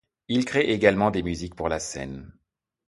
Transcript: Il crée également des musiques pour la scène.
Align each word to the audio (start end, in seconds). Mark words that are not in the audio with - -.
Il 0.29 0.45
crée 0.45 0.71
également 0.71 1.11
des 1.11 1.21
musiques 1.21 1.53
pour 1.53 1.69
la 1.69 1.77
scène. 1.79 2.33